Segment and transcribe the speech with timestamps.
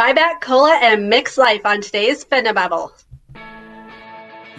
[0.00, 2.90] Buyback Cola and Mix Life on today's Fednababble.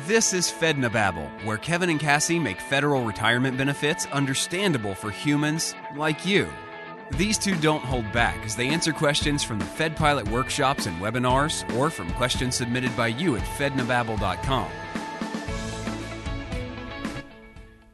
[0.06, 6.28] This is Fednababble, where Kevin and Cassie make federal retirement benefits understandable for humans like
[6.28, 6.48] you.
[7.18, 10.96] These two don't hold back as they answer questions from the Fed Pilot workshops and
[11.02, 14.70] webinars or from questions submitted by you at fednababble.com.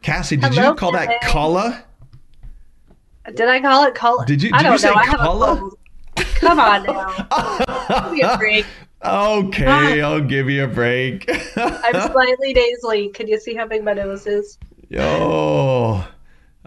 [0.02, 1.30] Cassie, did Hello, you call that Kevin.
[1.30, 1.84] cola?
[3.34, 4.26] Did I call it cola?
[4.26, 4.96] Did you- I don't you say know.
[4.96, 5.58] I have a cola?
[5.60, 5.78] cold.
[6.48, 8.04] Come on now.
[8.04, 8.66] Give me a break.
[9.04, 11.30] Okay, I'll give you a break.
[11.58, 13.10] I'm slightly nasally.
[13.10, 14.58] Can you see how big my nose is?
[14.98, 16.08] oh,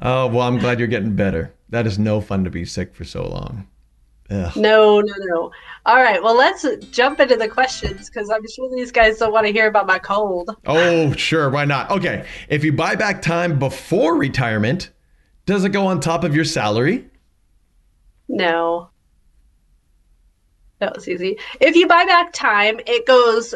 [0.03, 1.55] oh, well, I'm glad you're getting better.
[1.71, 3.67] That is no fun to be sick for so long.
[4.31, 4.55] Ugh.
[4.55, 5.51] No, no, no.
[5.87, 6.23] All right.
[6.23, 9.67] Well, let's jump into the questions because I'm sure these guys don't want to hear
[9.67, 10.55] about my cold.
[10.67, 11.91] Oh, sure, why not?
[11.91, 14.91] Okay, if you buy back time before retirement,
[15.47, 17.07] does it go on top of your salary?
[18.29, 18.90] No.
[20.81, 21.39] That was easy.
[21.61, 23.55] If you buy back time, it goes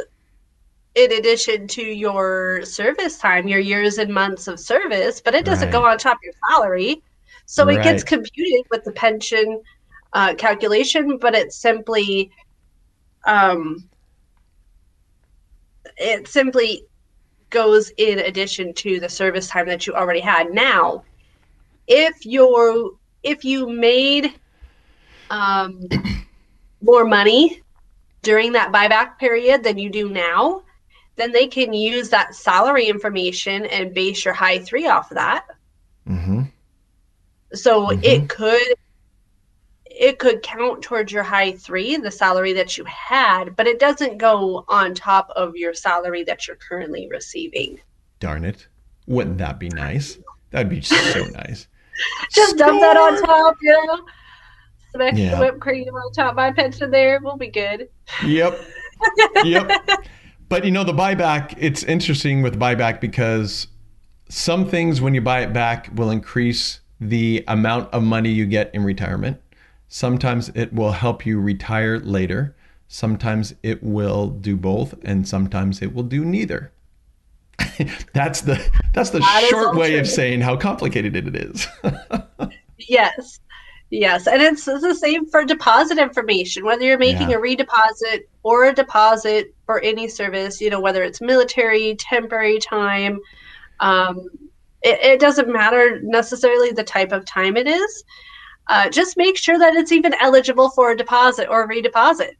[0.94, 5.70] in addition to your service time, your years and months of service, but it doesn't
[5.70, 7.02] go on top of your salary.
[7.46, 9.60] So it gets computed with the pension
[10.12, 12.30] uh, calculation, but it simply
[13.26, 13.88] um,
[15.96, 16.84] it simply
[17.50, 20.52] goes in addition to the service time that you already had.
[20.52, 21.04] Now,
[21.86, 22.90] if you're
[23.22, 24.34] if you made
[25.30, 25.88] um,
[26.84, 27.62] more money
[28.22, 30.62] during that buyback period than you do now,
[31.16, 35.46] then they can use that salary information and base your high three off of that.
[36.08, 36.42] Mm-hmm.
[37.52, 38.04] So Mhm.
[38.04, 38.74] it could
[39.96, 44.18] it could count towards your high three, the salary that you had, but it doesn't
[44.18, 47.78] go on top of your salary that you're currently receiving.
[48.18, 48.66] Darn it.
[49.06, 50.18] Wouldn't that be nice?
[50.50, 50.96] That'd be so
[51.34, 51.68] nice.
[52.32, 54.04] Just dump that on top, you know.
[54.94, 55.40] Some extra Yeah.
[55.40, 57.18] whipped cream on top my pension there.
[57.20, 57.88] We'll be good.
[58.24, 58.58] Yep.
[59.44, 59.70] Yep.
[60.48, 63.66] But you know, the buyback, it's interesting with buyback because
[64.30, 68.72] some things when you buy it back will increase the amount of money you get
[68.74, 69.40] in retirement.
[69.88, 72.56] Sometimes it will help you retire later.
[72.88, 76.72] Sometimes it will do both, and sometimes it will do neither.
[78.14, 81.66] that's the that's the That short way of saying how complicated it is.
[82.76, 83.40] Yes.
[83.94, 84.26] Yes.
[84.26, 87.36] And it's, it's the same for deposit information, whether you're making Yeah.
[87.36, 93.20] a redeposit or a deposit for any service, you know, whether it's military, temporary time.
[93.78, 94.26] Um,
[94.82, 98.04] it, it doesn't matter necessarily the type of time it is.
[98.66, 102.32] Uh, just make sure that it's even eligible for a deposit or a redeposit.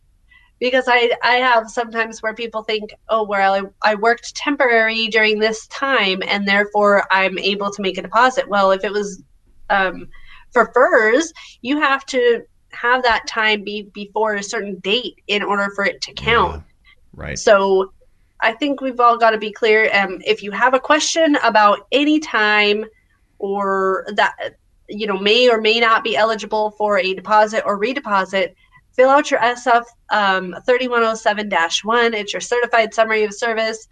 [0.59, 5.39] Because I, I have sometimes where people think, oh, well, I, I worked temporary during
[5.39, 8.49] this time and therefore I'm able to make a deposit.
[8.49, 9.23] Well, if it was
[9.71, 10.09] um,
[10.55, 15.71] for FERS, you have to have that time be before a certain date in order
[15.75, 16.63] for it to count.
[17.15, 17.39] right.
[17.39, 17.93] So
[18.41, 19.91] I think we've all got to be clear.
[19.95, 22.85] Um, if you have a question about any time
[23.39, 24.35] or that
[24.89, 28.55] you know may or may not be eligible for a deposit or redeposit,
[28.93, 32.15] fill out your SF um, 3107-1.
[32.15, 33.89] It's your certified summary of service.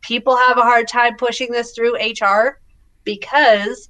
[0.00, 2.60] People have a hard time pushing this through HR
[3.04, 3.89] because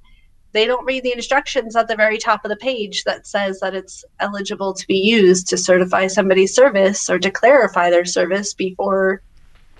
[0.53, 3.73] they don't read the instructions at the very top of the page that says that
[3.73, 9.21] it's eligible to be used to certify somebody's service or to clarify their service before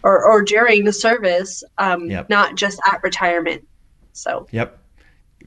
[0.04, 2.30] or, or during the service, um, Yep.
[2.30, 3.68] not just at retirement.
[4.14, 4.78] So, Yep.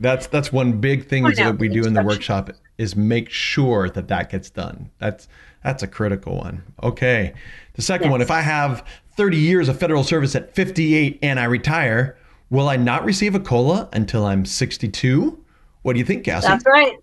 [0.00, 3.88] That's that's one big thing that out we do in the workshop is make sure
[3.88, 4.90] that that gets done.
[4.98, 5.28] That's
[5.62, 6.64] that's a critical one.
[6.82, 7.32] Okay.
[7.74, 8.84] The second one, if I have
[9.16, 12.16] 30 years of federal service at 58 and I retire,
[12.54, 15.44] will I not receive a cola until I'm 62?
[15.82, 16.46] What do you think, Cassie?
[16.46, 16.96] that's right.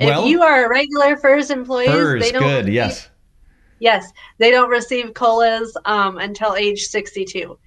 [0.00, 2.64] Well- if you are a regular FERS employee, FERS, they don't good.
[2.64, 3.10] receive- Yes.
[3.78, 7.58] Yes, they don't receive colas um, until age 62.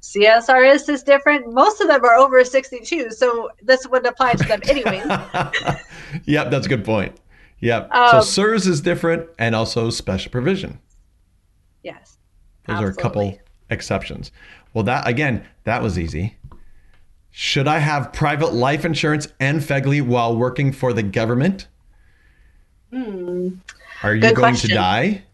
[0.00, 1.52] CSRS is different.
[1.52, 5.02] Most of them are over 62, so this wouldn't apply to them anyway.
[6.24, 7.14] yep, that's a good point.
[7.60, 7.90] Yep.
[7.92, 10.78] so Um, CSRS is different and also special provision.
[11.82, 12.16] yes.
[12.66, 13.43] Those are a couple absolutely.
[13.70, 14.30] Exceptions.
[14.72, 16.36] Well, that again, that was easy.
[17.30, 21.66] Should I have private life insurance and FEGLI while working for the government?
[22.92, 23.48] Hmm.
[24.02, 25.24] Are you Good going to die?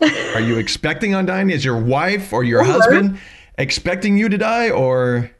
[0.34, 1.50] Are you expecting on dying?
[1.50, 3.18] Is your wife or your Or- husband
[3.58, 5.30] expecting you to die or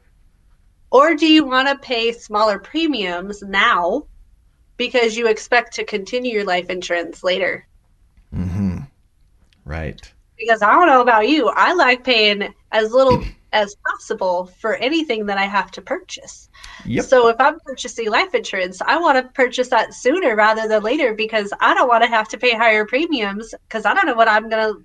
[0.90, 4.04] Or do you want to pay smaller premiums now
[4.76, 7.66] because you expect to continue your life insurance later?
[8.32, 8.78] mm-hmm.
[9.64, 10.12] right.
[10.42, 13.22] Because I don't know about you, I like paying as little
[13.52, 16.48] as possible for anything that I have to purchase.
[16.84, 17.04] Yep.
[17.04, 21.14] So if I'm purchasing life insurance, I want to purchase that sooner rather than later
[21.14, 24.28] because I don't want to have to pay higher premiums because I don't know what
[24.28, 24.84] I'm going to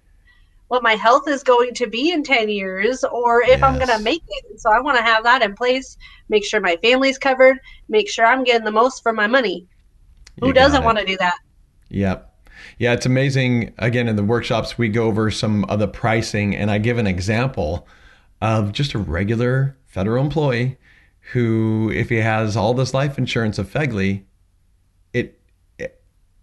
[0.68, 3.64] what my health is going to be in 10 years or if yes.
[3.64, 4.60] I'm going to make it.
[4.60, 5.98] So I want to have that in place,
[6.30, 7.58] make sure my family's covered,
[7.88, 9.66] make sure I'm getting the most for my money.
[10.42, 11.40] Who doesn't want to do that?
[11.90, 12.37] Yep.
[12.78, 13.74] Yeah, it's amazing.
[13.78, 17.08] Again, in the workshops, we go over some of the pricing, and I give an
[17.08, 17.88] example
[18.42, 20.78] of just a regular federal employee
[21.32, 24.24] who, if he has all this life insurance of FEGLI,
[25.14, 25.40] it,
[25.78, 26.02] it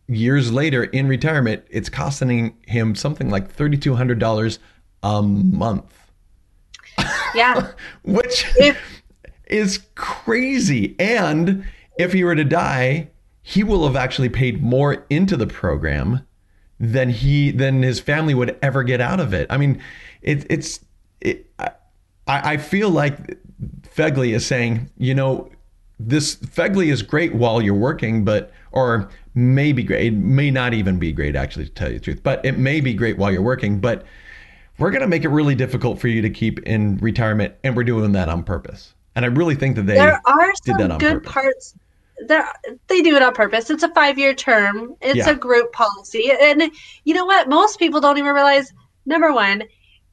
[0.09, 4.59] years later in retirement, it's costing him something like thirty two hundred dollars
[5.03, 6.11] a month.
[7.35, 7.73] Yeah,
[8.05, 8.47] which
[9.47, 10.97] is crazy.
[10.99, 11.65] And
[11.99, 13.11] if he were to die,
[13.47, 16.27] he will have actually paid more into the program
[16.81, 19.47] than he than his family would ever get out of it.
[19.51, 19.83] I mean,
[20.23, 20.81] it, it's
[21.21, 21.73] it, I,
[22.27, 23.39] I feel like
[23.95, 25.51] FEGLI is saying, you know,
[26.01, 30.07] this FEGLI is great while you're working, but or may be great.
[30.07, 32.23] It may not even be great, actually, to tell you the truth.
[32.23, 33.79] But it may be great while you're working.
[33.79, 34.07] But
[34.79, 37.85] we're going to make it really difficult for you to keep in retirement, and we're
[37.85, 38.95] doing that on purpose.
[39.15, 41.33] And I really think that they there are some good purpose.
[41.33, 41.75] parts
[42.29, 43.71] they do it on purpose.
[43.71, 44.97] It's a five year term.
[45.01, 45.31] It's yeah.
[45.31, 46.71] a group policy, and
[47.05, 47.49] you know what?
[47.49, 48.73] Most people don't even realize.
[49.07, 49.65] Number one,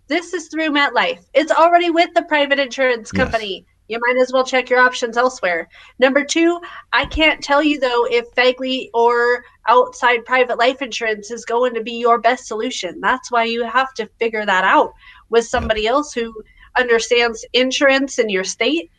[0.08, 1.24] this is through MetLife.
[1.34, 3.66] It's already with the private insurance company.
[3.66, 3.66] Yes.
[3.88, 5.68] You might as well check your options elsewhere.
[6.00, 6.62] Number two,
[6.94, 11.84] I can't tell you though if FEGLI or outside private life insurance is going to
[11.84, 13.02] be your best solution.
[13.02, 14.94] That's why you have to figure that out
[15.30, 16.34] with somebody else who
[16.78, 18.90] understands insurance in your state,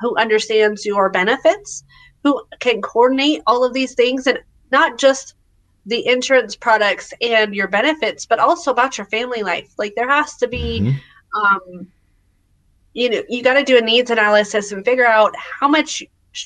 [0.00, 1.84] who understands your benefits,
[2.28, 4.38] who can coordinate all of these things and
[4.70, 5.34] not just
[5.86, 9.72] the insurance products and your benefits, but also about your family life.
[9.78, 11.38] Like there has to be, mm-hmm.
[11.40, 11.86] um,
[12.92, 16.02] you know, you got to do a needs analysis and figure out how much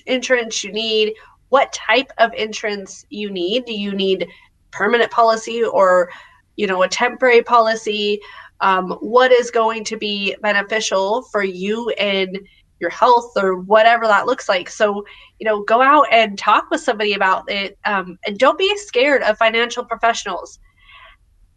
[0.07, 1.15] insurance you need,
[1.49, 3.65] what type of insurance you need.
[3.65, 4.29] Do you need
[4.71, 6.11] permanent policy or,
[6.57, 8.21] you know, a temporary policy?
[8.61, 12.39] Um, what is going to be beneficial for you and
[12.83, 14.69] your health or whatever that looks like.
[14.69, 15.07] So,
[15.39, 17.79] you know, go out and talk with somebody about it.
[17.87, 20.59] Um, and don't be scared of financial professionals.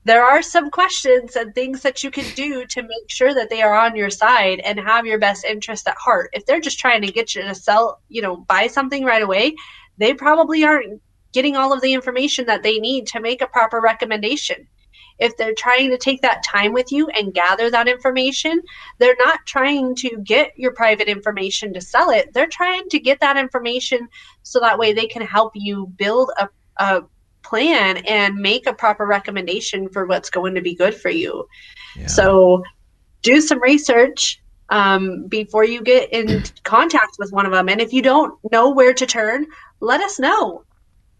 [0.05, 3.63] There are some questions and things that you can do to make sure that they
[3.63, 6.29] are on your side and have your best interest at heart.
[6.31, 9.55] If they're just trying to get you to sell, you know, buy something right away,
[9.97, 11.01] they probably aren't
[11.33, 14.67] getting all of the information that they need to make a proper recommendation
[15.19, 18.61] if they're trying to take that time with you and gather that information,
[18.97, 22.33] they're not trying to get your private information to sell it.
[22.33, 24.07] They're trying to get that information
[24.43, 27.03] so that way they can help you build a, a
[27.43, 31.47] plan and make a proper recommendation for what's going to be good for you.
[31.95, 32.07] Yeah.
[32.07, 32.63] So
[33.21, 37.69] do some research um, before you get in contact with one of them.
[37.69, 39.47] And if you don't know where to turn,
[39.79, 40.63] let us know.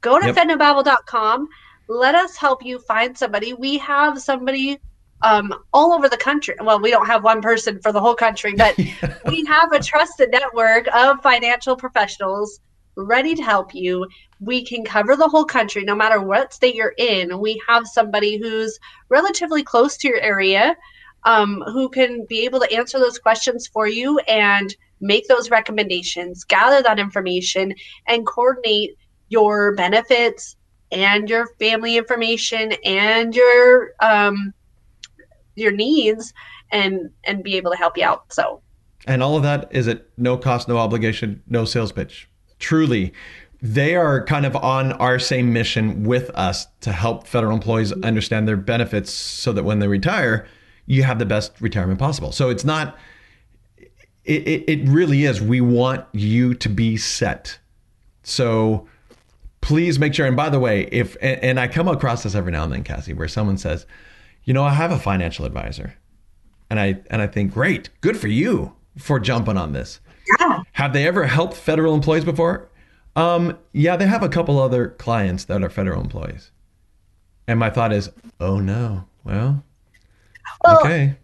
[0.01, 0.35] Go to yep.
[0.35, 1.47] fednobabble.com
[1.87, 3.53] let us help you find somebody.
[3.53, 4.79] We have somebody
[5.21, 6.55] um, all over the country.
[6.61, 9.17] Well, we don't have one person for the whole country, but yeah.
[9.27, 12.59] we have a trusted network of financial professionals
[12.97, 14.07] ready to help you.
[14.39, 17.39] We can cover the whole country no matter what state you're in.
[17.39, 18.79] We have somebody who's
[19.09, 20.75] relatively close to your area
[21.23, 26.43] um, who can be able to answer those questions for you and make those recommendations,
[26.43, 27.73] gather that information,
[28.07, 28.91] and coordinate
[29.29, 30.55] your benefits
[30.95, 34.53] and your family information and your um,
[35.55, 36.33] your needs
[36.71, 38.31] and and be able to help you out.
[38.33, 38.61] So
[39.05, 42.27] and all of that is at no cost, no obligation, no sales pitch.
[42.57, 43.13] Truly,
[43.61, 48.47] they are kind of on our same mission with us to help federal employees understand
[48.47, 50.47] their benefits so that when they retire,
[50.85, 52.31] you have the best retirement possible.
[52.31, 52.97] So it's not,
[54.23, 55.41] it, it, it really is.
[55.41, 57.59] We want you to be set.
[58.23, 58.87] So
[59.65, 60.27] please make sure.
[60.27, 62.83] And by the way, if and, and I come across this every now and then,
[62.83, 63.85] Cassie, where someone says,
[64.43, 65.95] "You know, I have a financial advisor,"
[66.69, 69.99] and I and I think, "Great, good for you for jumping on this."
[70.39, 70.61] Yeah.
[70.73, 72.69] Have they ever helped federal employees before?
[73.15, 76.51] Um, yeah, they have a couple other clients that are federal employees.
[77.47, 79.63] And my thought is, oh no, well,
[80.63, 81.15] well okay.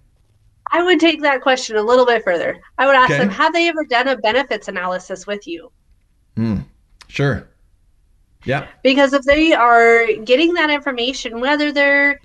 [0.71, 2.61] I would take that question a little bit further.
[2.77, 3.19] I would ask okay.
[3.19, 5.71] them, have they ever done a benefits analysis with you?
[6.37, 6.59] Hmm.
[7.07, 7.50] Sure.
[8.45, 8.67] Yeah.
[8.83, 12.19] Because if they are getting that information, whether they're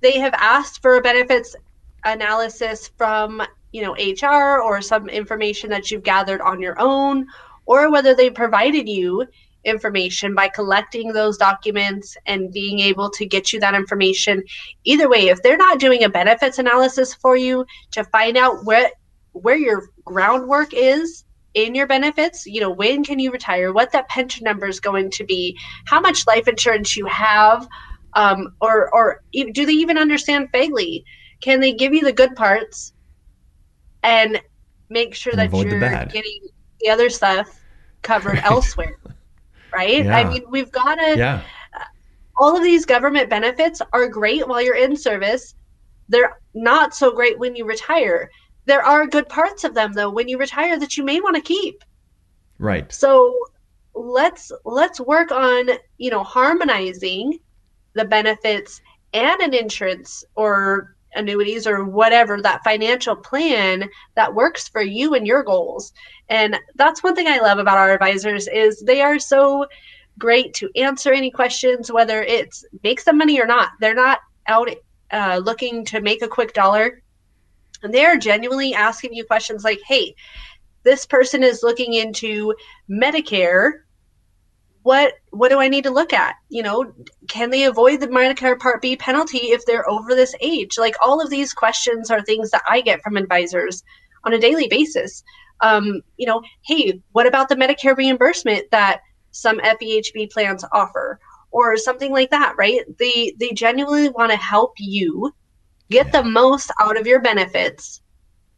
[0.00, 1.56] they have asked for a benefits
[2.04, 3.42] analysis from
[3.72, 7.26] you know HR or some information that you've gathered on your own,
[7.66, 9.26] or whether they provided you
[9.64, 14.42] information by collecting those documents and being able to get you that information.
[14.84, 18.92] Either way, if they're not doing a benefits analysis for you to find out what
[19.32, 21.23] where your groundwork is
[21.54, 25.10] in your benefits you know when can you retire what that pension number is going
[25.10, 25.56] to be
[25.86, 27.66] how much life insurance you have
[28.14, 31.02] um, or or do they even understand FEGLI
[31.40, 32.92] can they give you the good parts
[34.02, 34.40] and
[34.88, 36.40] make sure and that you're the getting
[36.80, 37.60] the other stuff
[38.02, 38.44] covered right.
[38.44, 38.98] elsewhere
[39.72, 40.04] right?
[40.04, 40.16] Yeah.
[40.16, 41.42] i mean we've got to yeah
[42.36, 45.54] all of these government benefits are great while you're in service.
[46.08, 48.30] They're not so great when you retire
[48.66, 50.10] there are good parts of them though.
[50.10, 51.82] When you retire that you may want to keep.
[52.58, 52.90] Right.
[52.92, 53.34] So
[53.94, 55.68] let's let's work on
[55.98, 57.38] you know harmonizing
[57.94, 58.80] the benefits
[59.12, 65.26] and an insurance or annuities or whatever that financial plan that works for you and
[65.26, 65.92] your goals.
[66.28, 69.66] And that's one thing i love about our advisors is they are so
[70.18, 73.70] great to answer any questions whether it's make some money or not.
[73.80, 74.70] They're not out
[75.12, 77.02] uh, looking to make a quick dollar
[77.84, 80.14] and they're genuinely asking you questions like, hey,
[80.84, 82.54] this person is looking into
[82.90, 83.72] Medicare.
[84.82, 86.36] What what do I need to look at?
[86.50, 86.92] You know,
[87.28, 90.76] can they avoid the Medicare Part B penalty if they're over this age?
[90.78, 93.82] Like all of these questions are things that I get from advisors
[94.24, 95.22] on a daily basis.
[95.60, 99.00] Um, you know, hey, what about the Medicare reimbursement that
[99.30, 101.18] some FEHB plans offer?
[101.50, 102.80] Or something like that, right?
[102.98, 105.32] They they genuinely want to help you
[105.90, 108.00] get the most out of your benefits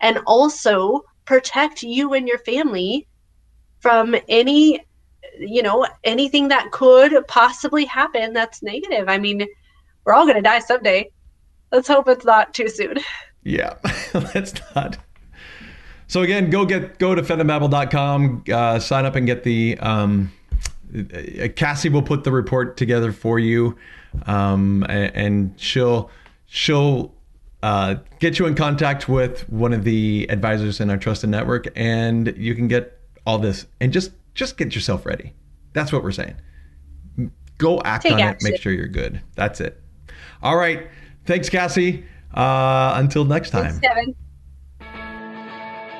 [0.00, 3.06] and also protect you and your family
[3.80, 4.80] from any
[5.38, 9.08] you know anything that could possibly happen that's negative.
[9.08, 9.46] I mean
[10.04, 11.10] we're all going to die someday.
[11.72, 12.98] Let's hope it's not too soon.
[13.48, 13.74] Yeah
[14.34, 14.98] let's not.
[16.08, 20.32] So again go get go to fedandbabble.com uh, sign up and get the um,
[20.92, 23.76] uh, cassie will put the report together for you
[24.26, 26.10] um, and, and she'll
[26.46, 27.14] she'll
[27.66, 32.32] uh, get you in contact with one of the advisors in our trusted network, and
[32.36, 35.32] you can get all this and just just get yourself ready.
[35.72, 36.36] That's what we're saying.
[37.58, 38.46] Go act Take on action.
[38.46, 38.50] it.
[38.52, 39.20] Make sure you're good.
[39.34, 39.82] That's it.
[40.44, 40.86] All right.
[41.24, 42.04] Thanks, Cassie.
[42.32, 43.80] Uh, until next time.
[43.80, 44.16] Thanks,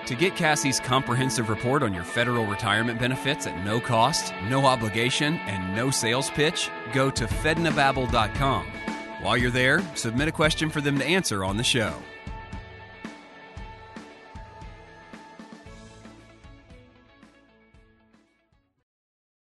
[0.07, 5.35] To get Cassie's comprehensive report on your federal retirement benefits at no cost, no obligation,
[5.47, 8.67] and no sales pitch, go to fednababble.com.
[9.21, 11.95] While you're there, submit a question for them to answer on the show.